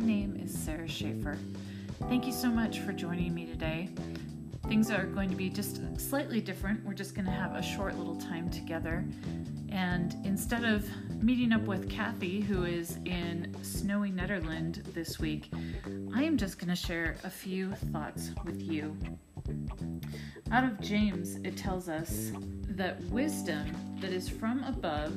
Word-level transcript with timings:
Name 0.00 0.40
is 0.42 0.52
Sara 0.52 0.88
Schaefer. 0.88 1.36
Thank 2.08 2.26
you 2.26 2.32
so 2.32 2.48
much 2.48 2.80
for 2.80 2.92
joining 2.92 3.34
me 3.34 3.44
today. 3.44 3.90
Things 4.66 4.90
are 4.90 5.04
going 5.04 5.28
to 5.28 5.36
be 5.36 5.50
just 5.50 5.80
slightly 6.00 6.40
different. 6.40 6.82
We're 6.86 6.94
just 6.94 7.14
going 7.14 7.26
to 7.26 7.30
have 7.30 7.54
a 7.54 7.62
short 7.62 7.98
little 7.98 8.16
time 8.16 8.48
together. 8.48 9.04
And 9.68 10.16
instead 10.24 10.64
of 10.64 10.88
meeting 11.22 11.52
up 11.52 11.60
with 11.62 11.90
Kathy, 11.90 12.40
who 12.40 12.64
is 12.64 12.96
in 13.04 13.54
snowy 13.62 14.10
Netherland 14.10 14.82
this 14.94 15.18
week, 15.18 15.52
I 16.14 16.22
am 16.22 16.38
just 16.38 16.58
going 16.58 16.70
to 16.70 16.76
share 16.76 17.16
a 17.24 17.30
few 17.30 17.72
thoughts 17.92 18.30
with 18.42 18.62
you. 18.62 18.96
Out 20.50 20.64
of 20.64 20.80
James, 20.80 21.36
it 21.44 21.58
tells 21.58 21.90
us 21.90 22.32
that 22.70 23.02
wisdom 23.04 23.66
that 24.00 24.12
is 24.12 24.30
from 24.30 24.64
above 24.64 25.14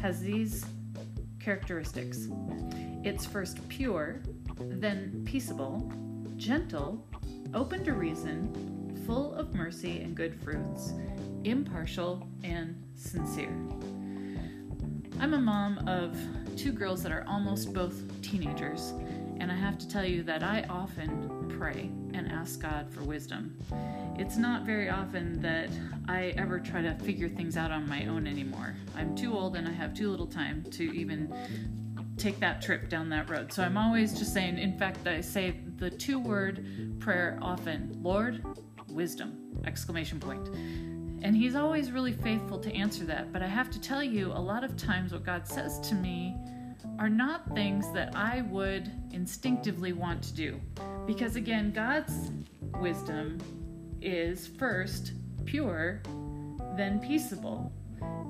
has 0.00 0.22
these 0.22 0.64
characteristics 1.44 2.28
it's 3.04 3.26
first 3.26 3.68
pure, 3.68 4.22
then 4.58 5.22
peaceable, 5.26 5.92
gentle, 6.38 7.06
open 7.52 7.84
to 7.84 7.92
reason, 7.92 9.02
full 9.06 9.34
of 9.34 9.54
mercy 9.54 10.00
and 10.00 10.14
good 10.14 10.34
fruits, 10.42 10.94
impartial, 11.44 12.26
and 12.42 12.82
sincere. 12.94 13.54
I'm 15.20 15.34
a 15.34 15.38
mom 15.38 15.86
of 15.86 16.16
two 16.56 16.72
girls 16.72 17.02
that 17.02 17.12
are 17.12 17.26
almost 17.28 17.74
both 17.74 18.00
teenagers, 18.22 18.94
and 19.40 19.50
I 19.50 19.54
have 19.54 19.78
to 19.78 19.88
tell 19.88 20.04
you 20.04 20.22
that 20.24 20.42
I 20.42 20.64
often 20.68 21.54
pray 21.58 21.90
and 22.12 22.30
ask 22.30 22.60
God 22.60 22.92
for 22.92 23.02
wisdom. 23.02 23.56
It's 24.16 24.36
not 24.36 24.64
very 24.64 24.88
often 24.88 25.40
that 25.42 25.70
I 26.08 26.34
ever 26.36 26.60
try 26.60 26.82
to 26.82 26.94
figure 26.96 27.28
things 27.28 27.56
out 27.56 27.70
on 27.70 27.88
my 27.88 28.06
own 28.06 28.26
anymore. 28.26 28.74
I'm 28.96 29.16
too 29.16 29.36
old 29.36 29.56
and 29.56 29.66
I 29.68 29.72
have 29.72 29.94
too 29.94 30.10
little 30.10 30.26
time 30.26 30.64
to 30.72 30.84
even 30.94 31.34
take 32.16 32.38
that 32.40 32.62
trip 32.62 32.88
down 32.88 33.08
that 33.10 33.28
road. 33.28 33.52
So 33.52 33.62
I'm 33.62 33.76
always 33.76 34.16
just 34.18 34.32
saying, 34.32 34.58
in 34.58 34.78
fact, 34.78 35.06
I 35.06 35.20
say 35.20 35.56
the 35.76 35.90
two 35.90 36.18
word 36.18 36.64
prayer 37.00 37.38
often 37.42 37.98
Lord, 38.02 38.44
wisdom! 38.88 39.40
Exclamation 39.66 40.20
point. 40.20 40.48
And 41.22 41.34
he's 41.34 41.54
always 41.54 41.90
really 41.90 42.12
faithful 42.12 42.58
to 42.58 42.72
answer 42.74 43.04
that. 43.06 43.32
But 43.32 43.42
I 43.42 43.46
have 43.46 43.70
to 43.70 43.80
tell 43.80 44.02
you, 44.02 44.30
a 44.32 44.38
lot 44.38 44.62
of 44.62 44.76
times 44.76 45.12
what 45.12 45.24
God 45.24 45.48
says 45.48 45.80
to 45.88 45.94
me 45.94 46.36
are 46.98 47.08
not 47.08 47.54
things 47.54 47.90
that 47.92 48.14
I 48.14 48.42
would 48.42 48.90
instinctively 49.12 49.92
want 49.92 50.22
to 50.24 50.34
do. 50.34 50.60
Because 51.06 51.36
again, 51.36 51.72
God's 51.72 52.30
wisdom 52.80 53.38
is 54.00 54.46
first 54.46 55.12
pure, 55.44 56.02
then 56.76 57.00
peaceable. 57.00 57.72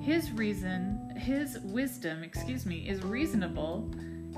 His 0.00 0.30
reason, 0.32 1.14
his 1.16 1.58
wisdom, 1.60 2.22
excuse 2.22 2.66
me, 2.66 2.88
is 2.88 3.02
reasonable 3.02 3.90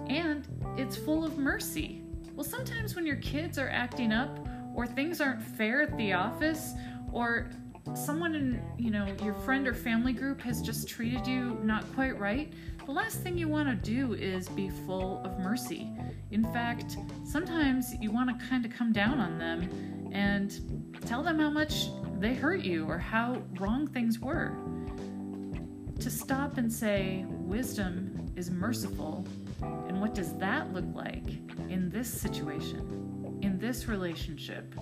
and 0.08 0.46
it's 0.76 0.96
full 0.96 1.24
of 1.24 1.38
mercy. 1.38 2.02
Well, 2.34 2.44
sometimes 2.44 2.94
when 2.94 3.06
your 3.06 3.16
kids 3.16 3.58
are 3.58 3.68
acting 3.68 4.12
up 4.12 4.46
or 4.74 4.86
things 4.86 5.20
aren't 5.20 5.42
fair 5.42 5.82
at 5.82 5.96
the 5.96 6.12
office 6.12 6.74
or 7.12 7.48
someone 7.94 8.34
in, 8.34 8.62
you 8.78 8.90
know, 8.90 9.06
your 9.22 9.34
friend 9.34 9.66
or 9.68 9.74
family 9.74 10.12
group 10.12 10.40
has 10.40 10.60
just 10.60 10.88
treated 10.88 11.26
you 11.26 11.58
not 11.62 11.84
quite 11.94 12.18
right, 12.18 12.52
the 12.84 12.92
last 12.92 13.20
thing 13.20 13.36
you 13.36 13.48
want 13.48 13.68
to 13.68 13.90
do 13.90 14.14
is 14.14 14.48
be 14.48 14.70
full 14.86 15.20
of 15.24 15.38
mercy. 15.38 15.90
In 16.30 16.44
fact, 16.52 16.96
sometimes 17.24 17.94
you 18.00 18.10
want 18.10 18.28
to 18.38 18.46
kind 18.46 18.64
of 18.64 18.72
come 18.72 18.92
down 18.92 19.18
on 19.20 19.38
them 19.38 20.10
and 20.12 20.60
tell 21.06 21.22
them 21.22 21.38
how 21.38 21.50
much 21.50 21.86
they 22.18 22.34
hurt 22.34 22.62
you 22.62 22.86
or 22.86 22.98
how 22.98 23.42
wrong 23.58 23.86
things 23.86 24.18
were 24.18 24.52
to 26.00 26.10
stop 26.10 26.58
and 26.58 26.72
say, 26.72 27.24
wisdom 27.28 28.30
is 28.36 28.50
merciful, 28.50 29.26
and 29.88 30.00
what 30.00 30.14
does 30.14 30.36
that 30.36 30.72
look 30.72 30.84
like 30.92 31.26
in 31.70 31.88
this 31.90 32.08
situation, 32.08 33.38
in 33.42 33.58
this 33.58 33.88
relationship, 33.88 34.74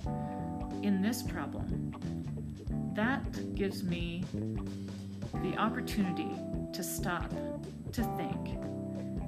in 0.83 1.01
this 1.01 1.23
problem? 1.23 1.93
That 2.95 3.57
gives 3.57 3.83
me 3.83 4.23
the 5.43 5.57
opportunity 5.57 6.31
to 6.73 6.83
stop, 6.85 7.29
to 7.93 8.03
think, 8.17 8.57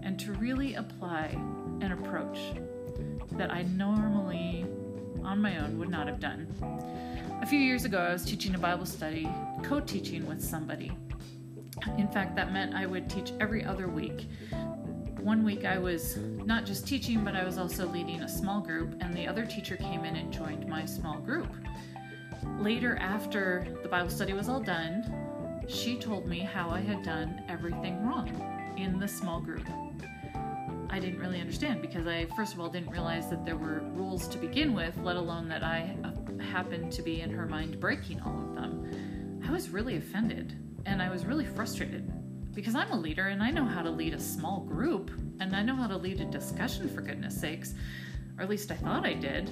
and 0.04 0.19
to 0.21 0.32
really 0.34 0.75
apply 0.75 1.37
an 1.81 1.91
approach 1.91 2.38
that 3.32 3.50
I 3.50 3.62
normally 3.62 4.65
on 5.25 5.43
my 5.43 5.59
own 5.59 5.81
would 5.81 5.88
not 5.88 6.06
have 6.06 6.21
done. 6.21 6.47
A 7.43 7.47
few 7.47 7.59
years 7.59 7.84
ago, 7.84 7.99
I 7.99 8.12
was 8.12 8.25
teaching 8.25 8.55
a 8.55 8.59
Bible 8.59 8.87
study, 8.87 9.28
co 9.65 9.81
teaching 9.81 10.26
with 10.26 10.41
somebody. 10.41 10.93
In 11.99 12.06
fact, 12.06 12.37
that 12.37 12.53
meant 12.53 12.72
I 12.72 12.87
would 12.87 13.10
teach 13.10 13.32
every 13.41 13.65
other 13.65 13.88
week. 13.88 14.28
One 15.19 15.43
week 15.43 15.65
I 15.65 15.78
was 15.78 16.19
not 16.19 16.66
just 16.66 16.87
teaching, 16.87 17.25
but 17.25 17.34
I 17.34 17.44
was 17.44 17.59
also 17.59 17.88
leading 17.88 18.21
a 18.21 18.28
small 18.28 18.60
group, 18.60 18.94
and 19.00 19.12
the 19.12 19.26
other 19.26 19.44
teacher 19.44 19.76
came 19.76 20.05
in 20.05 20.15
and 20.15 20.32
joined 20.32 20.69
my 20.69 20.84
small 20.84 21.19
group. 21.19 21.49
Later, 22.58 22.96
after 22.96 23.66
the 23.82 23.88
Bible 23.88 24.10
study 24.10 24.32
was 24.32 24.48
all 24.48 24.60
done, 24.60 25.62
she 25.68 25.98
told 25.98 26.26
me 26.26 26.40
how 26.40 26.70
I 26.70 26.80
had 26.80 27.02
done 27.02 27.42
everything 27.48 28.06
wrong 28.06 28.74
in 28.76 28.98
the 28.98 29.08
small 29.08 29.40
group. 29.40 29.66
I 30.88 30.98
didn't 30.98 31.18
really 31.18 31.40
understand 31.40 31.82
because 31.82 32.06
I, 32.06 32.26
first 32.36 32.54
of 32.54 32.60
all, 32.60 32.68
didn't 32.68 32.90
realize 32.90 33.28
that 33.30 33.44
there 33.44 33.56
were 33.56 33.80
rules 33.92 34.28
to 34.28 34.38
begin 34.38 34.74
with, 34.74 34.96
let 34.98 35.16
alone 35.16 35.48
that 35.48 35.62
I 35.62 35.96
uh, 36.04 36.42
happened 36.42 36.92
to 36.92 37.02
be 37.02 37.20
in 37.20 37.30
her 37.30 37.46
mind 37.46 37.80
breaking 37.80 38.20
all 38.20 38.38
of 38.38 38.54
them. 38.54 39.42
I 39.46 39.50
was 39.50 39.68
really 39.68 39.96
offended 39.96 40.54
and 40.86 41.02
I 41.02 41.10
was 41.10 41.26
really 41.26 41.44
frustrated 41.44 42.10
because 42.54 42.74
I'm 42.74 42.90
a 42.90 42.98
leader 42.98 43.26
and 43.26 43.42
I 43.42 43.50
know 43.50 43.64
how 43.64 43.82
to 43.82 43.90
lead 43.90 44.14
a 44.14 44.20
small 44.20 44.60
group 44.60 45.10
and 45.40 45.54
I 45.54 45.62
know 45.62 45.76
how 45.76 45.86
to 45.88 45.96
lead 45.96 46.20
a 46.20 46.24
discussion 46.24 46.88
for 46.88 47.02
goodness 47.02 47.38
sakes, 47.38 47.74
or 48.38 48.44
at 48.44 48.48
least 48.48 48.70
I 48.70 48.76
thought 48.76 49.04
I 49.04 49.12
did. 49.12 49.50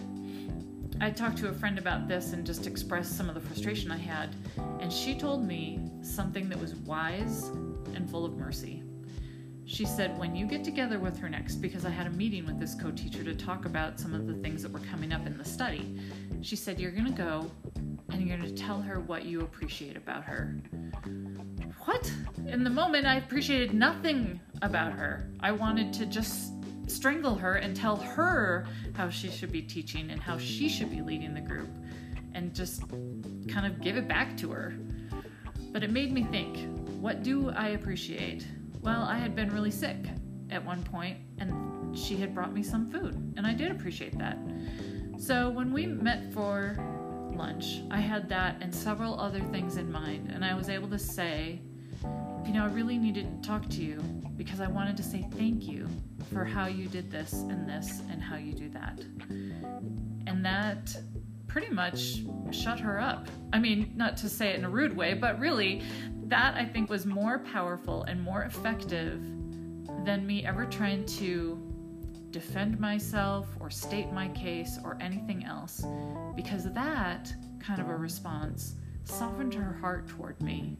I 1.05 1.11
talked 1.11 1.37
to 1.39 1.49
a 1.49 1.53
friend 1.53 1.79
about 1.79 2.09
this 2.09 2.33
and 2.33 2.47
just 2.47 2.67
expressed 2.67 3.15
some 3.15 3.29
of 3.29 3.35
the 3.35 3.41
frustration 3.43 3.91
I 3.91 3.99
had, 3.99 4.35
and 4.81 4.91
she 4.91 5.15
told 5.15 5.47
me 5.47 5.79
something 6.01 6.49
that 6.49 6.59
was 6.59 6.75
wise 6.77 7.49
and 7.95 8.09
full 8.09 8.25
of 8.25 8.39
mercy. 8.39 8.83
She 9.67 9.85
said, 9.85 10.19
When 10.19 10.35
you 10.35 10.47
get 10.47 10.65
together 10.65 10.99
with 10.99 11.19
her 11.19 11.29
next, 11.29 11.57
because 11.57 11.85
I 11.85 11.91
had 11.91 12.07
a 12.07 12.11
meeting 12.11 12.47
with 12.47 12.59
this 12.59 12.75
co 12.75 12.91
teacher 12.91 13.23
to 13.23 13.35
talk 13.35 13.67
about 13.67 14.01
some 14.01 14.15
of 14.15 14.27
the 14.27 14.33
things 14.33 14.63
that 14.63 14.73
were 14.73 14.81
coming 14.91 15.13
up 15.13 15.27
in 15.27 15.37
the 15.37 15.45
study, 15.45 16.01
she 16.41 16.57
said, 16.57 16.81
You're 16.81 16.91
going 16.91 17.05
to 17.05 17.23
go 17.23 17.51
and 18.09 18.27
you're 18.27 18.39
going 18.39 18.49
to 18.49 18.63
tell 18.63 18.81
her 18.81 19.01
what 19.01 19.27
you 19.27 19.43
appreciate 19.43 19.99
about 19.99 20.25
her. 20.25 20.57
What? 21.85 22.11
In 22.47 22.65
the 22.65 22.71
moment, 22.71 23.07
I 23.07 23.17
appreciated 23.17 23.75
nothing 23.75 24.41
about 24.63 24.93
her. 24.93 25.29
I 25.41 25.53
wanted 25.53 25.93
to 25.95 26.07
just 26.07 26.53
strangle 26.87 27.34
her 27.34 27.55
and 27.56 27.77
tell 27.77 27.97
her 27.97 28.67
how 28.95 29.09
she 29.09 29.31
should 29.31 29.53
be 29.53 29.62
teaching 29.62 30.11
and 30.11 30.21
how 30.21 30.39
she 30.39 30.69
should 30.69 30.91
be 30.91 31.03
leading 31.03 31.34
the 31.34 31.41
group 31.41 31.69
and 32.34 32.55
just 32.55 32.83
kind 33.49 33.67
of 33.67 33.81
give 33.81 33.97
it 33.97 34.09
back 34.09 34.37
to 34.39 34.50
her. 34.50 34.75
But 35.73 35.83
it 35.83 35.91
made 35.91 36.12
me 36.12 36.25
think 36.25 36.59
what 37.00 37.23
do 37.23 37.50
I 37.50 37.69
appreciate? 37.71 38.47
Well, 38.81 39.03
I 39.03 39.19
had 39.19 39.34
been 39.34 39.50
really 39.50 39.71
sick 39.71 39.99
at 40.50 40.65
one 40.65 40.83
point 40.83 41.19
and 41.39 41.97
she 41.97 42.17
had 42.17 42.34
brought 42.34 42.53
me 42.53 42.62
some 42.62 42.91
food, 42.91 43.34
and 43.37 43.47
I 43.47 43.55
did 43.55 43.71
appreciate 43.71 44.19
that. 44.19 44.39
So 45.19 45.49
when 45.50 45.73
we 45.73 45.87
met 45.87 46.33
for 46.33 46.77
lunch, 47.34 47.83
I 47.91 47.99
had 47.99 48.28
that 48.31 48.56
and 48.61 48.75
several 48.75 49.19
other 49.19 49.41
things 49.41 49.77
in 49.77 49.91
mind, 49.91 50.31
and 50.33 50.44
I 50.44 50.55
was 50.55 50.69
able 50.69 50.89
to 50.89 50.99
say, 50.99 51.61
you 52.47 52.53
know, 52.53 52.65
I 52.65 52.69
really 52.69 52.99
needed 52.99 53.43
to 53.43 53.49
talk 53.49 53.69
to 53.71 53.83
you 53.83 54.01
because 54.37 54.61
I 54.61 54.67
wanted 54.67 54.97
to 54.99 55.03
say 55.03 55.27
thank 55.37 55.67
you 55.67 55.89
for 56.33 56.45
how 56.45 56.67
you 56.67 56.89
did 56.89 57.11
this 57.11 57.33
and 57.33 57.69
this 57.69 58.03
and 58.11 58.23
how 58.23 58.37
you 58.37 58.53
do 58.53 58.69
that. 58.71 59.01
And 60.27 60.45
that 60.45 60.97
pretty 61.47 61.71
much 61.71 62.25
shut 62.51 62.81
her 62.81 63.01
up. 63.01 63.29
I 63.53 63.59
mean, 63.59 63.93
not 63.97 64.17
to 64.19 64.29
say 64.29 64.51
it 64.51 64.56
in 64.56 64.65
a 64.65 64.71
rude 64.71 64.97
way, 64.97 65.15
but 65.15 65.39
really, 65.39 65.83
that 66.27 66.55
I 66.56 66.65
think 66.65 66.91
was 66.91 67.06
more 67.06 67.39
powerful 67.39 68.03
and 68.05 68.21
more 68.21 68.43
effective 68.43 69.23
than 70.05 70.27
me 70.27 70.45
ever 70.45 70.67
trying 70.67 71.05
to 71.07 71.61
defend 72.31 72.81
myself 72.81 73.47
or 73.61 73.71
state 73.71 74.12
my 74.12 74.29
case 74.29 74.79
or 74.85 74.99
anything 75.00 75.45
else 75.45 75.85
because 76.35 76.65
that 76.73 77.33
kind 77.61 77.81
of 77.81 77.89
a 77.89 77.97
response 77.97 78.75
softened 79.05 79.55
her 79.55 79.77
heart 79.81 80.09
toward 80.09 80.41
me. 80.41 80.77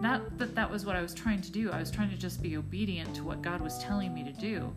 Not 0.00 0.38
that 0.38 0.54
that 0.54 0.70
was 0.70 0.84
what 0.84 0.96
I 0.96 1.02
was 1.02 1.14
trying 1.14 1.40
to 1.42 1.52
do, 1.52 1.70
I 1.70 1.78
was 1.78 1.90
trying 1.90 2.10
to 2.10 2.16
just 2.16 2.42
be 2.42 2.56
obedient 2.56 3.14
to 3.16 3.24
what 3.24 3.42
God 3.42 3.60
was 3.60 3.78
telling 3.82 4.12
me 4.14 4.24
to 4.24 4.32
do. 4.32 4.74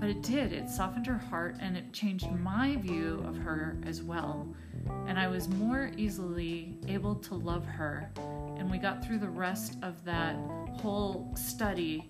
But 0.00 0.10
it 0.10 0.22
did, 0.22 0.52
it 0.52 0.68
softened 0.68 1.06
her 1.06 1.18
heart 1.18 1.56
and 1.60 1.76
it 1.76 1.92
changed 1.92 2.30
my 2.30 2.76
view 2.76 3.24
of 3.26 3.36
her 3.38 3.76
as 3.86 4.02
well. 4.02 4.46
And 5.06 5.18
I 5.18 5.28
was 5.28 5.48
more 5.48 5.90
easily 5.96 6.76
able 6.86 7.14
to 7.16 7.34
love 7.34 7.64
her. 7.66 8.10
And 8.56 8.70
we 8.70 8.78
got 8.78 9.04
through 9.04 9.18
the 9.18 9.28
rest 9.28 9.76
of 9.82 10.04
that 10.04 10.36
whole 10.80 11.32
study 11.36 12.08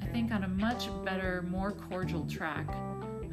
I 0.00 0.06
think, 0.06 0.30
on 0.32 0.44
a 0.44 0.48
much 0.48 0.88
better, 1.04 1.42
more 1.42 1.72
cordial 1.72 2.26
track 2.26 2.68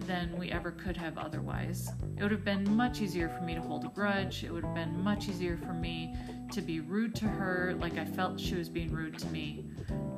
than 0.07 0.37
we 0.37 0.51
ever 0.51 0.71
could 0.71 0.97
have 0.97 1.17
otherwise. 1.17 1.89
It 2.17 2.23
would 2.23 2.31
have 2.31 2.45
been 2.45 2.75
much 2.75 3.01
easier 3.01 3.29
for 3.29 3.41
me 3.43 3.55
to 3.55 3.61
hold 3.61 3.85
a 3.85 3.89
grudge. 3.89 4.43
It 4.43 4.51
would 4.51 4.63
have 4.63 4.75
been 4.75 5.03
much 5.03 5.27
easier 5.27 5.57
for 5.57 5.73
me 5.73 6.15
to 6.51 6.61
be 6.61 6.79
rude 6.79 7.15
to 7.15 7.25
her 7.25 7.75
like 7.79 7.97
I 7.97 8.05
felt 8.05 8.39
she 8.39 8.55
was 8.55 8.69
being 8.69 8.91
rude 8.91 9.17
to 9.19 9.27
me. 9.27 9.65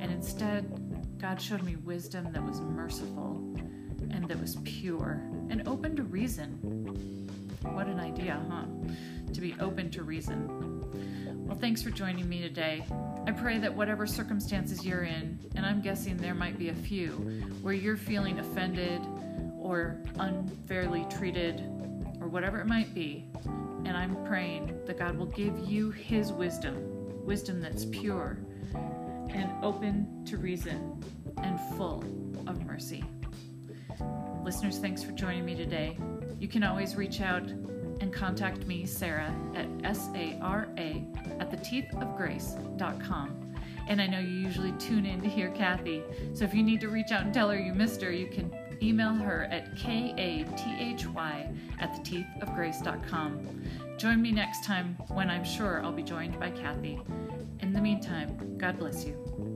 And 0.00 0.10
instead, 0.12 1.18
God 1.18 1.40
showed 1.40 1.62
me 1.62 1.76
wisdom 1.76 2.32
that 2.32 2.44
was 2.44 2.60
merciful. 2.60 3.42
and 4.10 4.28
that 4.28 4.40
was 4.40 4.56
pure 4.64 5.20
and 5.50 5.66
open 5.68 5.96
to 5.96 6.02
reason. 6.02 6.48
What 7.62 7.86
an 7.86 8.00
idea, 8.00 8.40
huh? 8.48 8.64
To 9.32 9.40
be 9.40 9.54
open 9.60 9.90
to 9.92 10.02
reason. 10.02 11.46
Well, 11.46 11.56
thanks 11.56 11.82
for 11.82 11.90
joining 11.90 12.28
me 12.28 12.40
today. 12.40 12.84
I 13.26 13.32
pray 13.32 13.58
that 13.58 13.74
whatever 13.74 14.06
circumstances 14.06 14.84
you're 14.84 15.04
in, 15.04 15.38
and 15.54 15.64
I'm 15.64 15.80
guessing 15.80 16.16
there 16.16 16.34
might 16.34 16.58
be 16.58 16.68
a 16.68 16.74
few, 16.74 17.10
where 17.62 17.74
you're 17.74 17.96
feeling 17.96 18.38
offended 18.38 19.00
or 19.66 20.00
unfairly 20.20 21.04
treated 21.10 21.60
or 22.20 22.28
whatever 22.28 22.60
it 22.60 22.66
might 22.66 22.94
be, 22.94 23.24
and 23.84 23.96
I'm 23.96 24.24
praying 24.24 24.78
that 24.86 24.98
God 24.98 25.18
will 25.18 25.26
give 25.26 25.58
you 25.58 25.90
His 25.90 26.32
wisdom, 26.32 26.76
wisdom 27.26 27.60
that's 27.60 27.84
pure 27.86 28.38
and 28.74 29.50
open 29.62 30.24
to 30.26 30.38
reason 30.38 31.02
and 31.38 31.58
full 31.76 32.04
of 32.46 32.64
mercy. 32.64 33.04
Listeners, 34.44 34.78
thanks 34.78 35.02
for 35.02 35.10
joining 35.12 35.44
me 35.44 35.56
today. 35.56 35.98
You 36.38 36.46
can 36.46 36.62
always 36.62 36.94
reach 36.94 37.20
out 37.20 37.48
and 38.00 38.12
contact 38.12 38.66
me, 38.66 38.86
Sara, 38.86 39.34
at 39.56 39.66
S 39.82 40.10
A 40.14 40.38
R 40.40 40.68
A 40.78 41.04
at 41.40 41.50
theteethofgrace.com. 41.50 43.54
And 43.88 44.00
I 44.00 44.06
know 44.06 44.20
you 44.20 44.28
usually 44.28 44.72
tune 44.72 45.06
in 45.06 45.20
to 45.22 45.28
hear 45.28 45.48
Kathy, 45.50 46.02
so 46.34 46.44
if 46.44 46.54
you 46.54 46.62
need 46.62 46.80
to 46.80 46.88
reach 46.88 47.10
out 47.10 47.22
and 47.22 47.34
tell 47.34 47.50
her 47.50 47.58
you 47.58 47.74
missed 47.74 48.00
her, 48.02 48.12
you 48.12 48.26
can 48.26 48.52
email 48.82 49.14
her 49.14 49.44
at 49.50 49.76
kathy 49.76 50.12
at 51.78 51.92
theteethofgrace.com. 51.94 53.62
Join 53.96 54.20
me 54.20 54.32
next 54.32 54.64
time 54.64 54.96
when 55.08 55.30
I'm 55.30 55.44
sure 55.44 55.82
I'll 55.82 55.92
be 55.92 56.02
joined 56.02 56.38
by 56.38 56.50
Kathy. 56.50 57.00
In 57.60 57.72
the 57.72 57.80
meantime, 57.80 58.58
God 58.58 58.78
bless 58.78 59.04
you. 59.04 59.55